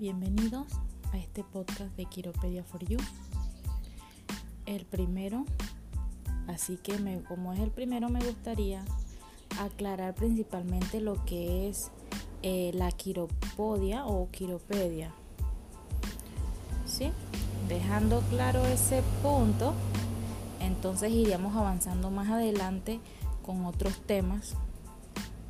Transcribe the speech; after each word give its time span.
bienvenidos 0.00 0.66
a 1.12 1.18
este 1.18 1.44
podcast 1.44 1.94
de 1.94 2.06
Quiropedia 2.06 2.64
for 2.64 2.82
You. 2.82 2.96
El 4.64 4.86
primero, 4.86 5.44
así 6.48 6.78
que 6.78 6.98
me, 6.98 7.22
como 7.24 7.52
es 7.52 7.60
el 7.60 7.70
primero 7.70 8.08
me 8.08 8.24
gustaría 8.24 8.82
aclarar 9.60 10.14
principalmente 10.14 11.02
lo 11.02 11.22
que 11.26 11.68
es 11.68 11.90
eh, 12.42 12.70
la 12.72 12.90
quiropodia 12.92 14.06
o 14.06 14.30
quiropedia. 14.30 15.12
¿Sí? 16.86 17.12
Dejando 17.68 18.22
claro 18.30 18.64
ese 18.64 19.02
punto, 19.22 19.74
entonces 20.60 21.12
iríamos 21.12 21.54
avanzando 21.54 22.10
más 22.10 22.30
adelante 22.30 23.00
con 23.42 23.66
otros 23.66 24.00
temas 24.06 24.56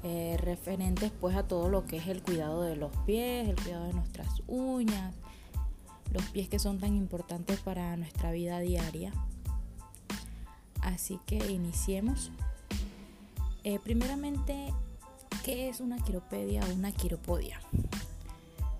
eh, 0.02 0.38
referentes 0.40 1.12
pues 1.20 1.36
a 1.36 1.46
todo 1.46 1.68
lo 1.68 1.84
que 1.84 1.98
es 1.98 2.08
el 2.08 2.22
cuidado 2.22 2.62
de 2.62 2.74
los 2.74 2.90
pies, 3.04 3.48
el 3.48 3.56
cuidado 3.56 3.86
de 3.86 3.92
nuestras 3.92 4.42
uñas, 4.46 5.14
los 6.10 6.24
pies 6.26 6.48
que 6.48 6.58
son 6.58 6.78
tan 6.78 6.96
importantes 6.96 7.60
para 7.60 7.96
nuestra 7.96 8.32
vida 8.32 8.60
diaria. 8.60 9.12
Así 10.80 11.18
que 11.26 11.36
iniciemos. 11.52 12.30
Eh, 13.62 13.78
primeramente, 13.78 14.72
¿qué 15.44 15.68
es 15.68 15.80
una 15.80 15.98
quiropedia 15.98 16.62
o 16.66 16.72
una 16.72 16.92
quiropodia? 16.92 17.60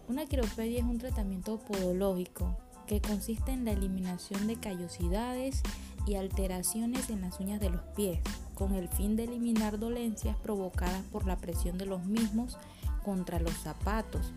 Una 0.09 0.25
quiropedia 0.25 0.79
es 0.79 0.85
un 0.85 0.99
tratamiento 0.99 1.59
podológico 1.59 2.57
que 2.87 3.03
consiste 3.03 3.53
en 3.53 3.67
la 3.67 3.73
eliminación 3.73 4.47
de 4.47 4.57
callosidades 4.57 5.63
y 6.07 6.15
alteraciones 6.15 7.11
en 7.11 7.21
las 7.21 7.39
uñas 7.41 7.61
de 7.61 7.69
los 7.69 7.83
pies 7.95 8.21
con 8.61 8.75
el 8.75 8.89
fin 8.89 9.17
de 9.17 9.25
eliminar 9.25 9.79
dolencias 9.79 10.37
provocadas 10.37 11.03
por 11.11 11.27
la 11.27 11.37
presión 11.37 11.79
de 11.79 11.87
los 11.87 12.05
mismos 12.05 12.59
contra 13.03 13.41
los 13.41 13.55
zapatos. 13.55 14.35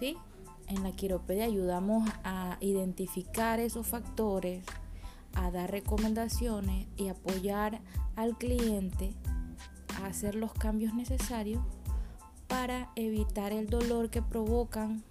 ¿Sí? 0.00 0.16
En 0.66 0.82
la 0.82 0.92
quiropedia 0.92 1.44
ayudamos 1.44 2.08
a 2.24 2.56
identificar 2.60 3.60
esos 3.60 3.86
factores, 3.86 4.64
a 5.34 5.50
dar 5.50 5.70
recomendaciones 5.70 6.86
y 6.96 7.08
apoyar 7.08 7.82
al 8.16 8.38
cliente 8.38 9.12
a 10.00 10.06
hacer 10.06 10.34
los 10.34 10.54
cambios 10.54 10.94
necesarios 10.94 11.62
para 12.46 12.90
evitar 12.96 13.52
el 13.52 13.68
dolor 13.68 14.08
que 14.08 14.22
provocan 14.22 15.04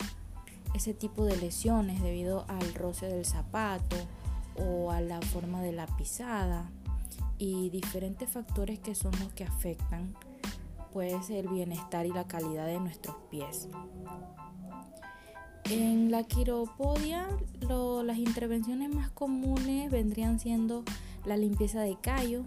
ese 0.73 0.95
tipo 0.95 1.23
de 1.23 1.37
lesiones 1.37 2.01
debido 2.01 2.45
al 2.47 2.73
roce 2.73 3.05
del 3.05 3.25
zapato 3.25 3.95
o 4.55 4.89
a 4.89 5.01
la 5.01 5.21
forma 5.21 5.61
de 5.61 5.71
la 5.71 5.85
pisada 5.85 6.71
y 7.37 7.69
diferentes 7.69 8.29
factores 8.29 8.79
que 8.79 8.95
son 8.95 9.11
los 9.19 9.33
que 9.33 9.43
afectan 9.43 10.15
pues 10.93 11.29
el 11.29 11.47
bienestar 11.47 12.05
y 12.05 12.09
la 12.11 12.27
calidad 12.27 12.65
de 12.65 12.79
nuestros 12.79 13.15
pies. 13.29 13.69
En 15.65 16.11
la 16.11 16.23
quiropodia 16.23 17.27
las 18.03 18.17
intervenciones 18.17 18.93
más 18.93 19.09
comunes 19.11 19.91
vendrían 19.91 20.39
siendo 20.39 20.83
la 21.25 21.35
limpieza 21.35 21.81
de 21.81 21.97
callo, 21.99 22.45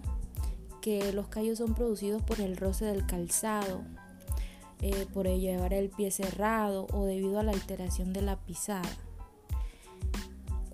que 0.80 1.12
los 1.12 1.28
callos 1.28 1.58
son 1.58 1.74
producidos 1.74 2.22
por 2.22 2.40
el 2.40 2.56
roce 2.56 2.86
del 2.86 3.06
calzado, 3.06 3.82
eh, 4.80 5.06
por 5.12 5.28
llevar 5.28 5.74
el 5.74 5.90
pie 5.90 6.10
cerrado 6.10 6.86
o 6.92 7.04
debido 7.04 7.38
a 7.38 7.42
la 7.42 7.52
alteración 7.52 8.14
de 8.14 8.22
la 8.22 8.36
pisada. 8.36 8.88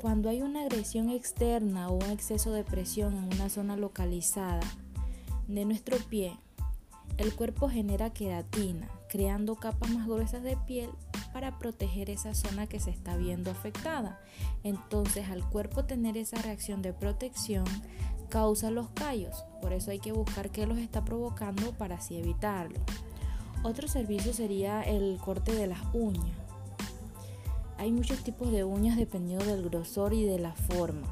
Cuando 0.06 0.28
hay 0.28 0.40
una 0.40 0.60
agresión 0.60 1.10
externa 1.10 1.88
o 1.88 1.94
un 1.94 2.10
exceso 2.10 2.52
de 2.52 2.62
presión 2.62 3.16
en 3.16 3.24
una 3.24 3.48
zona 3.48 3.76
localizada 3.76 4.60
de 5.48 5.64
nuestro 5.64 5.96
pie, 5.96 6.38
el 7.16 7.34
cuerpo 7.34 7.68
genera 7.68 8.10
queratina, 8.10 8.88
creando 9.08 9.56
capas 9.56 9.90
más 9.90 10.06
gruesas 10.06 10.44
de 10.44 10.56
piel 10.58 10.90
para 11.32 11.58
proteger 11.58 12.08
esa 12.08 12.36
zona 12.36 12.68
que 12.68 12.78
se 12.78 12.90
está 12.90 13.16
viendo 13.16 13.50
afectada. 13.50 14.20
Entonces, 14.62 15.28
al 15.28 15.45
cuerpo 15.50 15.86
tener 15.86 16.16
esa 16.16 16.40
reacción 16.40 16.83
de 16.83 16.92
protección, 16.92 17.64
causa 18.28 18.70
los 18.70 18.90
callos. 18.90 19.45
Por 19.61 19.72
eso 19.72 19.90
hay 19.90 19.98
que 19.98 20.12
buscar 20.12 20.50
qué 20.50 20.68
los 20.68 20.78
está 20.78 21.05
provocando 21.05 21.72
para 21.72 21.96
así 21.96 22.16
evitarlo. 22.16 22.78
Otro 23.64 23.89
servicio 23.89 24.33
sería 24.33 24.83
el 24.83 25.18
corte 25.18 25.52
de 25.52 25.66
las 25.66 25.80
uñas. 25.95 26.45
Hay 27.79 27.92
muchos 27.92 28.20
tipos 28.25 28.51
de 28.51 28.64
uñas 28.64 28.97
dependiendo 28.97 29.45
del 29.45 29.69
grosor 29.69 30.14
y 30.14 30.25
de 30.25 30.39
la 30.39 30.53
forma. 30.53 31.07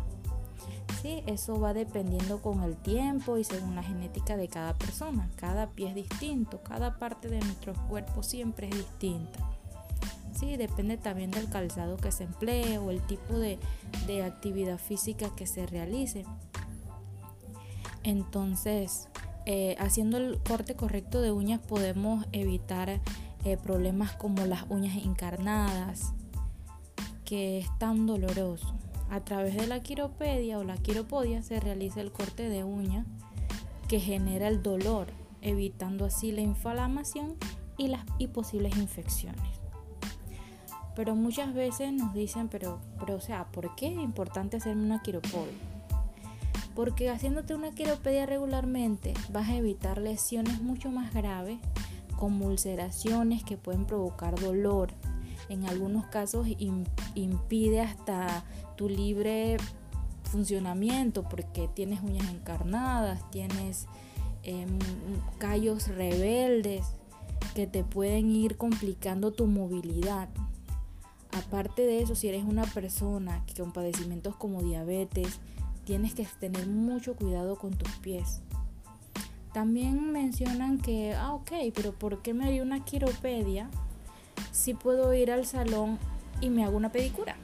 Sí, 1.03 1.23
eso 1.27 1.61
va 1.61 1.75
dependiendo 1.75 2.41
con 2.41 2.63
el 2.63 2.77
tiempo 2.77 3.37
y 3.37 3.45
según 3.45 3.77
la 3.77 3.83
genética 3.83 4.39
de 4.39 4.49
cada 4.49 4.73
persona. 4.73 5.29
Cada 5.37 5.69
pie 5.69 5.89
es 5.89 5.95
distinto, 5.95 6.63
cada 6.63 6.99
parte 6.99 7.29
de 7.29 7.41
nuestro 7.41 7.75
cuerpo 7.89 8.23
siempre 8.23 8.69
es 8.69 8.77
distinta. 8.77 9.39
Sí, 10.33 10.57
depende 10.57 10.97
también 10.97 11.31
del 11.31 11.51
calzado 11.51 11.99
que 11.99 12.11
se 12.11 12.25
emplee 12.25 12.79
o 12.79 12.91
el 12.91 13.03
tipo 13.03 13.39
de, 13.39 13.59
actividad 14.25 14.79
física 14.79 15.29
que 15.37 15.47
se 15.47 15.67
realice. 15.67 16.25
Entonces, 18.03 19.09
eh, 19.45 19.77
haciendo 19.79 20.17
el 20.17 20.41
corte 20.43 20.75
correcto 20.75 21.21
de 21.21 21.33
uñas 21.33 21.61
podemos 21.61 22.25
evitar 22.33 22.89
eh, 23.45 23.57
problemas 23.63 24.13
como 24.13 24.47
las 24.47 24.65
uñas 24.71 24.97
encarnadas, 25.05 26.15
que 27.25 27.59
es 27.59 27.69
tan 27.79 28.07
doloroso. 28.07 28.75
A 29.11 29.21
través 29.21 29.57
de 29.57 29.67
la 29.67 29.81
quiropedia 29.81 30.59
o 30.59 30.65
la 30.65 30.77
quiropodia 30.77 31.43
se 31.43 31.61
realiza 31.61 32.01
el 32.01 32.12
corte 32.12 32.49
de 32.49 32.65
uña 32.65 33.05
que 33.89 34.01
genera 34.01 34.49
el 34.49 34.62
dolor, 34.62 35.09
evitando 35.43 36.07
así 36.07 36.33
la 36.33 36.41
inflamación 36.41 37.37
y 37.77 37.89
las 37.89 38.05
y 38.19 38.29
posibles 38.29 38.77
infecciones. 38.77 39.61
Pero 40.97 41.15
muchas 41.17 41.55
veces 41.55 41.93
nos 41.93 42.15
dicen, 42.15 42.49
pero, 42.49 42.81
pero 42.99 43.17
o 43.17 43.21
sea, 43.21 43.47
¿por 43.51 43.75
qué 43.75 43.89
es 43.89 43.99
importante 43.99 44.57
hacerme 44.57 44.84
una 44.84 45.03
quiropodia? 45.03 45.53
Porque 46.75 47.11
haciéndote 47.11 47.55
una 47.55 47.73
quiropedia 47.73 48.27
regularmente 48.27 49.15
vas 49.33 49.49
a 49.49 49.57
evitar 49.57 49.99
lesiones 49.99 50.61
mucho 50.61 50.91
más 50.91 51.13
graves 51.13 51.59
como 52.17 52.47
ulceraciones 52.47 53.45
que 53.45 53.57
pueden 53.57 53.87
provocar 53.87 54.39
dolor, 54.41 54.93
en 55.49 55.66
algunos 55.66 56.06
casos 56.06 56.47
impide 57.15 57.81
hasta 57.81 58.44
tu 58.77 58.88
libre 58.88 59.56
funcionamiento 60.25 61.22
porque 61.22 61.69
tienes 61.69 62.00
uñas 62.03 62.28
encarnadas, 62.31 63.31
tienes 63.31 63.87
em, 64.43 64.78
callos 65.38 65.88
rebeldes 65.88 66.87
que 67.54 67.66
te 67.66 67.84
pueden 67.84 68.31
ir 68.31 68.56
complicando 68.56 69.33
tu 69.33 69.47
movilidad. 69.47 70.28
Aparte 71.31 71.83
de 71.83 72.00
eso, 72.00 72.15
si 72.15 72.28
eres 72.28 72.44
una 72.44 72.65
persona 72.65 73.44
que 73.47 73.54
con 73.54 73.72
padecimientos 73.72 74.37
como 74.37 74.62
diabetes, 74.62 75.41
tienes 75.84 76.15
que 76.15 76.27
tener 76.41 76.66
mucho 76.66 77.15
cuidado 77.15 77.56
con 77.56 77.72
tus 77.72 77.91
pies. 77.99 78.41
También 79.53 80.10
mencionan 80.10 80.78
que, 80.78 81.15
ah, 81.15 81.33
ok, 81.33 81.53
pero 81.75 81.93
¿por 81.93 82.22
qué 82.22 82.34
me 82.34 82.44
haría 82.44 82.62
una 82.62 82.84
quiropedia 82.84 83.71
si 84.53 84.75
puedo 84.75 85.12
ir 85.15 85.31
al 85.31 85.47
salón 85.47 85.99
y 86.41 86.50
me 86.50 86.65
hago 86.65 86.77
una 86.77 86.93
pedicura. 86.93 87.37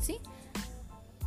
¿Sí? 0.00 0.18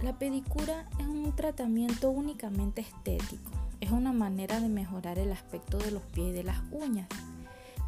La 0.02 0.18
pedicura 0.18 0.88
es 1.00 1.08
un 1.08 1.36
tratamiento 1.36 2.10
únicamente 2.10 2.82
estético. 2.82 3.52
Es 3.80 3.92
una 3.92 4.14
manera 4.14 4.60
de 4.60 4.70
mejorar 4.70 5.20
el 5.20 5.32
aspecto 5.32 5.78
de 5.78 5.92
los 5.92 6.02
pies 6.04 6.30
y 6.30 6.32
de 6.32 6.44
las 6.44 6.60
uñas. 6.72 7.08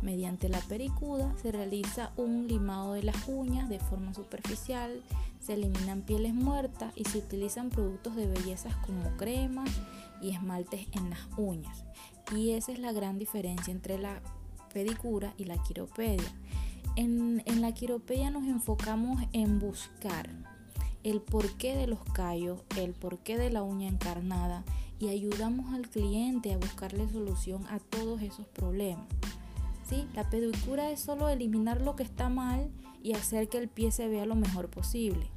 Mediante 0.02 0.50
la 0.50 0.60
pedicura 0.60 1.34
se 1.42 1.52
realiza 1.52 2.12
un 2.18 2.48
limado 2.48 2.94
de 2.94 3.04
las 3.04 3.28
uñas 3.28 3.70
de 3.70 3.80
forma 3.80 4.14
superficial, 4.14 5.02
se 5.40 5.54
eliminan 5.54 6.02
pieles 6.02 6.34
muertas 6.34 6.92
y 6.96 7.06
se 7.06 7.20
utilizan 7.20 7.70
productos 7.70 8.16
de 8.16 8.28
bellezas 8.28 8.76
como 8.78 9.16
cremas 9.18 9.70
y 10.22 10.32
esmaltes 10.32 10.88
en 10.94 11.10
las 11.10 11.20
uñas. 11.38 11.84
Y 12.36 12.52
esa 12.52 12.72
es 12.72 12.80
la 12.80 12.92
gran 12.92 13.20
diferencia 13.20 13.72
entre 13.72 13.98
la 13.98 14.22
pedicura 14.76 15.34
y 15.38 15.46
la 15.46 15.58
quiropedia. 15.64 16.30
En, 16.98 17.42
la 17.62 17.74
quiropedia 17.74 18.30
nos 18.30 18.44
enfocamos 18.44 19.24
en 19.32 19.58
buscar 19.58 20.30
el 21.04 21.22
porqué 21.22 21.78
de 21.78 21.88
los 21.88 22.04
callos, 22.04 22.60
el 22.76 22.92
porqué 22.92 23.38
de 23.38 23.50
la 23.50 23.64
uña 23.64 23.88
encarnada 23.88 24.66
y 25.00 25.08
ayudamos 25.08 25.74
al 25.74 25.90
cliente 25.90 26.54
a 26.54 26.58
buscarle 26.58 27.08
solución 27.08 27.66
a 27.68 27.80
todos 27.80 28.22
esos 28.22 28.48
problemas. 28.48 29.08
¿Sí? 29.88 30.10
La 30.14 30.30
pedicura 30.30 30.90
es 30.92 31.00
solo 31.00 31.30
eliminar 31.30 31.80
lo 31.80 31.96
que 31.96 32.04
está 32.04 32.28
mal 32.28 32.70
y 33.02 33.14
hacer 33.14 33.48
que 33.48 33.60
el 33.60 33.70
pie 33.70 33.94
se 33.94 34.10
vea 34.10 34.26
lo 34.26 34.36
mejor 34.36 34.70
posible. 34.70 35.32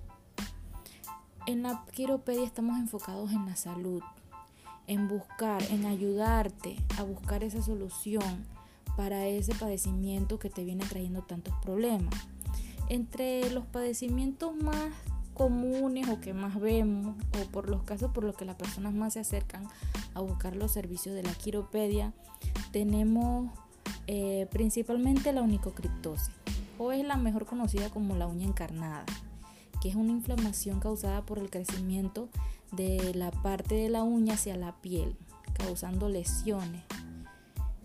En 1.47 1.63
la 1.63 1.85
quiropedia 1.95 2.45
estamos 2.45 2.77
enfocados 2.77 3.31
en 3.31 3.47
la 3.47 3.55
salud, 3.55 4.03
en 4.89 5.07
buscar, 5.07 5.63
en 5.71 5.87
ayudarte 5.87 6.77
a 6.99 7.05
buscar 7.05 7.45
esa 7.45 7.63
solución 7.63 8.58
para 8.99 9.29
ese 9.29 9.55
padecimiento 9.55 10.41
que 10.41 10.51
te 10.51 10.65
viene 10.65 10.85
trayendo 10.85 11.23
tantos 11.23 11.55
problemas. 11.63 12.13
Entre 12.89 13.49
los 13.51 13.65
padecimientos 13.65 14.57
más 14.57 14.91
comunes 15.35 16.09
o 16.09 16.21
que 16.21 16.35
más 16.35 16.59
vemos 16.59 17.15
o 17.41 17.49
por 17.53 17.71
los 17.71 17.85
casos 17.85 18.11
por 18.11 18.25
los 18.25 18.35
que 18.35 18.45
las 18.45 18.57
personas 18.57 18.93
más 18.93 19.13
se 19.13 19.21
acercan 19.21 19.69
a 20.15 20.21
buscar 20.21 20.57
los 20.57 20.73
servicios 20.73 21.15
de 21.15 21.23
la 21.23 21.33
quiropedia 21.33 22.13
tenemos 22.73 23.53
eh, 24.09 24.49
principalmente 24.51 25.33
la 25.33 25.43
onicocriptosis 25.43 26.35
o 26.77 26.91
es 26.91 27.07
la 27.07 27.17
mejor 27.17 27.47
conocida 27.47 27.91
como 27.91 28.17
la 28.17 28.27
uña 28.27 28.49
encarnada, 28.49 29.05
que 29.81 29.91
es 29.91 29.95
una 29.95 30.11
inflamación 30.11 30.81
causada 30.81 31.25
por 31.25 31.39
el 31.39 31.51
crecimiento 31.51 32.31
de 32.73 33.15
la 33.15 33.31
parte 33.31 33.77
de 33.77 33.91
la 33.91 34.03
uña 34.03 34.35
hacia 34.35 34.57
la 34.57 34.75
piel, 34.81 35.17
causando 35.55 36.09
lesiones. 36.09 36.88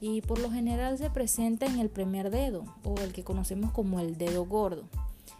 Y 0.05 0.19
por 0.19 0.37
lo 0.39 0.51
general 0.51 0.97
se 0.97 1.09
presenta 1.09 1.65
en 1.65 1.79
el 1.79 1.89
primer 1.89 2.29
dedo, 2.29 2.65
o 2.83 2.99
el 2.99 3.13
que 3.13 3.23
conocemos 3.23 3.71
como 3.71 4.01
el 4.01 4.17
dedo 4.17 4.45
gordo. 4.45 4.83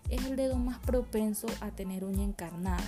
Es 0.08 0.24
el 0.24 0.38
dedo 0.38 0.56
más 0.56 0.80
propenso 0.80 1.48
a 1.60 1.72
tener 1.72 2.06
uña 2.06 2.24
encarnada, 2.24 2.82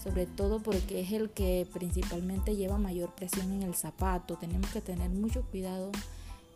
sobre 0.00 0.26
todo 0.26 0.62
porque 0.62 1.00
es 1.00 1.10
el 1.10 1.30
que 1.30 1.66
principalmente 1.72 2.54
lleva 2.54 2.78
mayor 2.78 3.12
presión 3.16 3.50
en 3.50 3.64
el 3.64 3.74
zapato. 3.74 4.36
Tenemos 4.36 4.70
que 4.70 4.80
tener 4.80 5.10
mucho 5.10 5.42
cuidado 5.50 5.90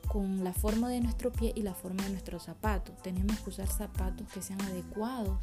con 0.06 0.44
la 0.44 0.52
forma 0.52 0.88
de 0.88 1.00
nuestro 1.00 1.32
pie 1.32 1.52
y 1.56 1.62
la 1.62 1.74
forma 1.74 2.04
de 2.04 2.10
nuestro 2.10 2.38
zapato. 2.38 2.92
Tenemos 3.02 3.40
que 3.40 3.50
usar 3.50 3.66
zapatos 3.66 4.28
que 4.28 4.40
sean 4.40 4.62
adecuados 4.62 5.36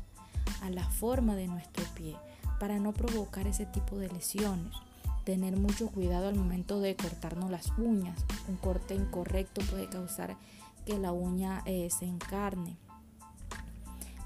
a 0.61 0.69
la 0.69 0.89
forma 0.89 1.35
de 1.35 1.47
nuestro 1.47 1.83
pie 1.95 2.15
para 2.61 2.79
no 2.79 2.93
provocar 2.93 3.45
ese 3.45 3.65
tipo 3.65 3.97
de 3.97 4.07
lesiones. 4.07 4.73
Tener 5.27 5.57
mucho 5.57 5.89
cuidado 5.89 6.29
al 6.29 6.35
momento 6.35 6.79
de 6.79 6.95
cortarnos 6.95 7.51
las 7.51 7.73
uñas. 7.77 8.17
Un 8.47 8.55
corte 8.55 8.95
incorrecto 8.95 9.59
puede 9.69 9.89
causar 9.89 10.37
que 10.85 10.97
la 10.97 11.11
uña 11.11 11.63
eh, 11.65 11.89
se 11.89 12.05
encarne. 12.05 12.77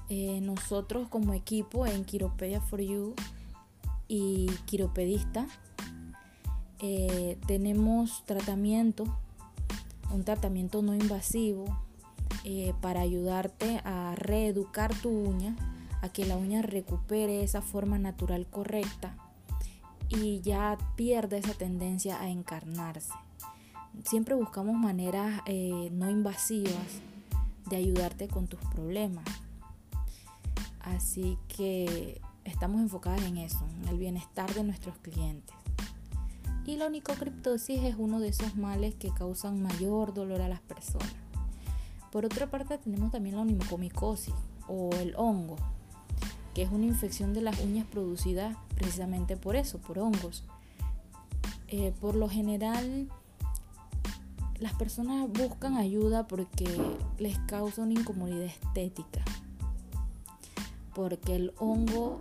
Eh, 0.08 0.40
nosotros 0.42 1.08
como 1.08 1.34
equipo 1.34 1.88
en 1.88 2.04
Quiropedia 2.04 2.60
for 2.60 2.80
You 2.80 3.16
y 4.06 4.46
quiropedista. 4.66 5.48
Eh, 6.78 7.36
tenemos 7.48 8.22
tratamiento, 8.24 9.02
un 10.12 10.22
tratamiento 10.22 10.82
no 10.82 10.94
invasivo 10.94 11.64
para 12.80 13.00
ayudarte 13.00 13.80
a 13.84 14.14
reeducar 14.14 14.94
tu 14.94 15.08
uña, 15.08 15.56
a 16.00 16.10
que 16.10 16.24
la 16.26 16.36
uña 16.36 16.62
recupere 16.62 17.42
esa 17.42 17.60
forma 17.60 17.98
natural 17.98 18.46
correcta 18.46 19.16
y 20.14 20.40
ya 20.40 20.76
pierda 20.96 21.36
esa 21.36 21.54
tendencia 21.54 22.20
a 22.20 22.28
encarnarse. 22.28 23.12
Siempre 24.04 24.34
buscamos 24.34 24.76
maneras 24.76 25.40
eh, 25.46 25.88
no 25.92 26.10
invasivas 26.10 27.00
de 27.68 27.76
ayudarte 27.76 28.28
con 28.28 28.46
tus 28.46 28.60
problemas. 28.60 29.24
Así 30.80 31.38
que 31.48 32.20
estamos 32.44 32.80
enfocadas 32.80 33.22
en 33.22 33.38
eso, 33.38 33.64
en 33.82 33.88
el 33.88 33.98
bienestar 33.98 34.52
de 34.54 34.64
nuestros 34.64 34.98
clientes. 34.98 35.54
Y 36.66 36.76
la 36.76 36.86
onicocriptosis 36.86 37.82
es 37.82 37.96
uno 37.98 38.20
de 38.20 38.28
esos 38.28 38.56
males 38.56 38.94
que 38.94 39.10
causan 39.10 39.62
mayor 39.62 40.14
dolor 40.14 40.40
a 40.40 40.48
las 40.48 40.60
personas. 40.60 41.12
Por 42.10 42.24
otra 42.24 42.50
parte 42.50 42.78
tenemos 42.78 43.10
también 43.10 43.36
la 43.36 43.42
onicomicosis 43.42 44.34
o 44.68 44.90
el 44.96 45.14
hongo, 45.16 45.56
que 46.54 46.62
es 46.62 46.70
una 46.70 46.86
infección 46.86 47.32
de 47.32 47.40
las 47.40 47.60
uñas 47.60 47.86
producida 47.86 48.56
precisamente 48.74 49.36
por 49.36 49.56
eso, 49.56 49.78
por 49.78 49.98
hongos. 49.98 50.44
Eh, 51.68 51.92
por 52.00 52.14
lo 52.14 52.28
general, 52.28 53.08
las 54.58 54.74
personas 54.74 55.28
buscan 55.28 55.76
ayuda 55.76 56.26
porque 56.26 56.66
les 57.18 57.38
causa 57.40 57.82
una 57.82 57.94
incomodidad 57.94 58.44
estética, 58.44 59.24
porque 60.94 61.34
el 61.34 61.52
hongo 61.58 62.18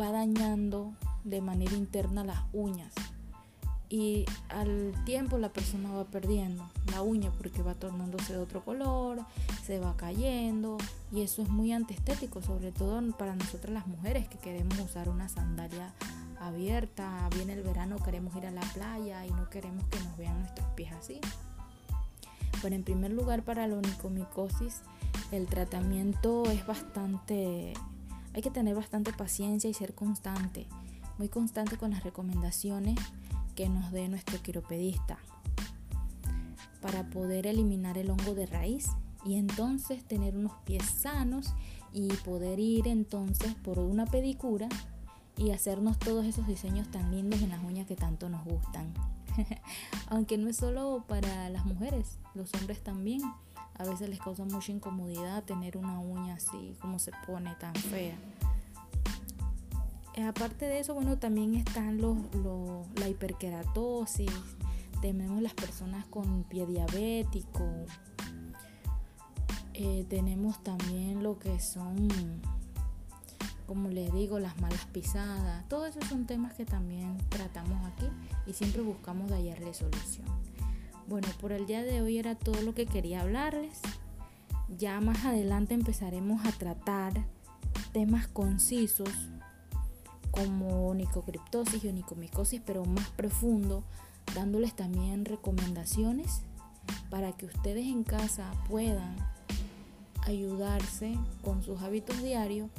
va 0.00 0.10
dañando 0.10 0.94
de 1.24 1.40
manera 1.40 1.74
interna 1.74 2.24
las 2.24 2.40
uñas 2.52 2.92
y 3.90 4.24
al 4.48 4.94
tiempo 5.04 5.36
la 5.36 5.52
persona 5.52 5.92
va 5.92 6.04
perdiendo 6.04 6.64
la 6.92 7.02
uña 7.02 7.32
porque 7.32 7.60
va 7.60 7.74
tornándose 7.74 8.34
de 8.34 8.38
otro 8.38 8.64
color, 8.64 9.26
se 9.64 9.80
va 9.80 9.96
cayendo 9.96 10.78
y 11.12 11.22
eso 11.22 11.42
es 11.42 11.48
muy 11.48 11.72
antiestético, 11.72 12.40
sobre 12.40 12.70
todo 12.70 13.02
para 13.18 13.34
nosotras 13.34 13.74
las 13.74 13.88
mujeres 13.88 14.28
que 14.28 14.38
queremos 14.38 14.78
usar 14.78 15.08
una 15.08 15.28
sandalia 15.28 15.92
abierta, 16.38 17.28
viene 17.34 17.54
el 17.54 17.62
verano, 17.62 17.96
queremos 17.98 18.34
ir 18.36 18.46
a 18.46 18.52
la 18.52 18.60
playa 18.60 19.26
y 19.26 19.30
no 19.32 19.50
queremos 19.50 19.84
que 19.88 19.98
nos 20.04 20.16
vean 20.16 20.38
nuestros 20.38 20.68
pies 20.68 20.92
así. 20.92 21.20
Bueno, 22.60 22.76
en 22.76 22.84
primer 22.84 23.10
lugar 23.10 23.42
para 23.42 23.66
la 23.66 23.76
onicomicosis 23.76 24.82
el 25.32 25.46
tratamiento 25.46 26.44
es 26.44 26.64
bastante 26.64 27.74
hay 28.32 28.42
que 28.42 28.50
tener 28.50 28.76
bastante 28.76 29.12
paciencia 29.12 29.68
y 29.68 29.74
ser 29.74 29.94
constante, 29.94 30.68
muy 31.18 31.28
constante 31.28 31.76
con 31.76 31.90
las 31.90 32.04
recomendaciones 32.04 32.96
que 33.60 33.68
nos 33.68 33.92
dé 33.92 34.08
nuestro 34.08 34.40
quiropedista 34.40 35.18
para 36.80 37.10
poder 37.10 37.46
eliminar 37.46 37.98
el 37.98 38.08
hongo 38.08 38.34
de 38.34 38.46
raíz 38.46 38.88
y 39.22 39.36
entonces 39.36 40.02
tener 40.02 40.34
unos 40.34 40.54
pies 40.64 40.82
sanos 40.82 41.52
y 41.92 42.08
poder 42.24 42.58
ir 42.58 42.88
entonces 42.88 43.54
por 43.56 43.78
una 43.78 44.06
pedicura 44.06 44.66
y 45.36 45.50
hacernos 45.50 45.98
todos 45.98 46.24
esos 46.24 46.46
diseños 46.46 46.90
tan 46.90 47.10
lindos 47.10 47.42
en 47.42 47.50
las 47.50 47.62
uñas 47.62 47.86
que 47.86 47.96
tanto 47.96 48.30
nos 48.30 48.42
gustan. 48.46 48.94
Aunque 50.08 50.38
no 50.38 50.48
es 50.48 50.56
solo 50.56 51.04
para 51.06 51.50
las 51.50 51.66
mujeres, 51.66 52.18
los 52.34 52.54
hombres 52.54 52.82
también 52.82 53.20
a 53.74 53.84
veces 53.84 54.08
les 54.08 54.20
causa 54.20 54.46
mucha 54.46 54.72
incomodidad 54.72 55.44
tener 55.44 55.76
una 55.76 55.98
uña 55.98 56.36
así 56.36 56.78
como 56.80 56.98
se 56.98 57.12
pone 57.26 57.54
tan 57.56 57.74
fea. 57.74 58.16
Eh, 60.14 60.24
aparte 60.24 60.66
de 60.66 60.80
eso, 60.80 60.94
bueno, 60.94 61.18
también 61.18 61.54
están 61.54 61.98
los, 61.98 62.16
la 62.96 63.08
hiperkeratosis, 63.08 64.30
tenemos 65.00 65.40
las 65.40 65.54
personas 65.54 66.04
con 66.06 66.42
pie 66.44 66.66
diabético, 66.66 67.64
eh, 69.74 70.04
tenemos 70.08 70.62
también 70.62 71.22
lo 71.22 71.38
que 71.38 71.60
son, 71.60 72.08
como 73.66 73.88
les 73.88 74.12
digo, 74.12 74.38
las 74.40 74.60
malas 74.60 74.84
pisadas. 74.86 75.66
Todos 75.68 75.96
esos 75.96 76.04
son 76.08 76.26
temas 76.26 76.54
que 76.54 76.66
también 76.66 77.16
tratamos 77.28 77.86
aquí 77.86 78.06
y 78.46 78.52
siempre 78.52 78.82
buscamos 78.82 79.30
hallarle 79.30 79.72
solución. 79.72 80.26
Bueno, 81.06 81.28
por 81.40 81.52
el 81.52 81.66
día 81.66 81.82
de 81.82 82.02
hoy 82.02 82.18
era 82.18 82.34
todo 82.34 82.60
lo 82.62 82.74
que 82.74 82.86
quería 82.86 83.22
hablarles. 83.22 83.80
Ya 84.76 85.00
más 85.00 85.24
adelante 85.24 85.74
empezaremos 85.74 86.44
a 86.44 86.52
tratar 86.52 87.24
temas 87.92 88.28
concisos 88.28 89.08
como 90.30 90.88
onicocriptosis 90.88 91.84
y 91.84 91.88
onicomicosis, 91.88 92.60
pero 92.64 92.84
más 92.84 93.08
profundo, 93.10 93.84
dándoles 94.34 94.74
también 94.74 95.24
recomendaciones 95.24 96.42
para 97.08 97.32
que 97.32 97.46
ustedes 97.46 97.86
en 97.86 98.04
casa 98.04 98.50
puedan 98.68 99.16
ayudarse 100.22 101.16
con 101.42 101.62
sus 101.62 101.80
hábitos 101.82 102.22
diarios 102.22 102.70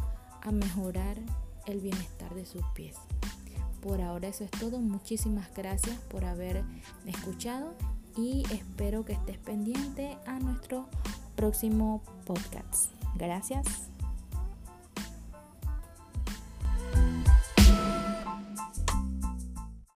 a 0.42 0.52
mejorar 0.52 1.18
el 1.66 1.80
bienestar 1.80 2.34
de 2.34 2.46
sus 2.46 2.64
pies. 2.74 2.96
Por 3.82 4.02
ahora 4.02 4.28
eso 4.28 4.44
es 4.44 4.52
todo. 4.52 4.80
Muchísimas 4.80 5.54
gracias 5.56 5.98
por 6.10 6.26
haber 6.26 6.64
escuchado 7.06 7.74
y 8.16 8.44
espero 8.52 9.06
que 9.06 9.14
estés 9.14 9.38
pendiente 9.38 10.18
a 10.28 10.40
nuestro 10.40 10.88
próximo 11.36 12.02
podcast. 12.26 12.92
Gracias. 13.16 13.91